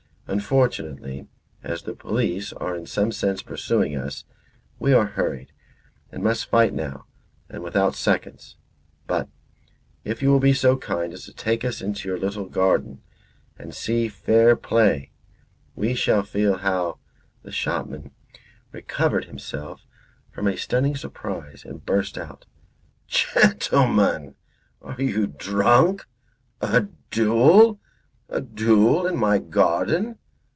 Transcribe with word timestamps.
Unfortunately, 0.27 1.27
as 1.61 1.81
the 1.83 1.93
police 1.93 2.53
are 2.53 2.73
in 2.73 2.85
some 2.85 3.11
sense 3.11 3.41
pursuing 3.41 3.97
us, 3.97 4.23
we 4.79 4.93
are 4.93 5.07
hurried, 5.07 5.51
and 6.09 6.23
must 6.23 6.45
fight 6.49 6.73
now 6.73 7.05
and 7.49 7.61
without 7.63 7.95
seconds. 7.95 8.55
But 9.07 9.27
if 10.05 10.21
you 10.21 10.29
will 10.29 10.39
be 10.39 10.53
so 10.53 10.77
kind 10.77 11.11
as 11.11 11.25
to 11.25 11.33
take 11.33 11.65
us 11.65 11.81
into 11.81 12.07
your 12.07 12.17
little 12.17 12.45
garden 12.45 13.01
and 13.59 13.75
see 13.75 14.07
far 14.07 14.55
play, 14.55 15.11
we 15.75 15.95
shall 15.95 16.23
feel 16.23 16.59
how" 16.59 16.99
The 17.43 17.51
shopman 17.51 18.11
recovered 18.71 19.25
himself 19.25 19.85
from 20.31 20.47
a 20.47 20.55
stunning 20.55 20.95
surprise 20.95 21.65
and 21.65 21.85
burst 21.85 22.17
out: 22.17 22.45
"Gentlemen, 23.05 24.35
are 24.81 25.01
you 25.01 25.27
drunk? 25.27 26.05
A 26.61 26.87
duel! 27.09 27.81
A 28.29 28.39
duel 28.39 29.05
in 29.05 29.17
my 29.17 29.37
garden. 29.37 30.17